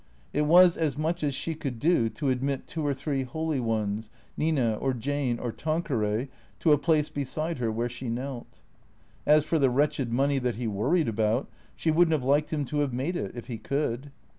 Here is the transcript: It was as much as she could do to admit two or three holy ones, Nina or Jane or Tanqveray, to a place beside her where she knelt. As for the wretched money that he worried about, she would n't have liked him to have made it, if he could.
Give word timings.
It 0.33 0.47
was 0.47 0.77
as 0.77 0.97
much 0.97 1.23
as 1.23 1.35
she 1.35 1.53
could 1.53 1.77
do 1.77 2.09
to 2.09 2.29
admit 2.29 2.65
two 2.65 2.81
or 2.83 2.91
three 2.91 3.21
holy 3.21 3.59
ones, 3.59 4.09
Nina 4.35 4.73
or 4.81 4.95
Jane 4.95 5.37
or 5.37 5.51
Tanqveray, 5.51 6.27
to 6.61 6.71
a 6.71 6.77
place 6.79 7.09
beside 7.09 7.59
her 7.59 7.71
where 7.71 7.87
she 7.87 8.09
knelt. 8.09 8.61
As 9.27 9.45
for 9.45 9.59
the 9.59 9.69
wretched 9.69 10.11
money 10.11 10.39
that 10.39 10.55
he 10.55 10.65
worried 10.65 11.07
about, 11.07 11.51
she 11.75 11.91
would 11.91 12.07
n't 12.07 12.13
have 12.13 12.23
liked 12.23 12.51
him 12.51 12.65
to 12.65 12.79
have 12.79 12.93
made 12.93 13.15
it, 13.15 13.33
if 13.35 13.45
he 13.45 13.59
could. 13.59 14.09